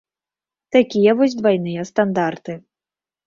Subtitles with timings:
[0.75, 2.57] Такія вось двайныя стандарты.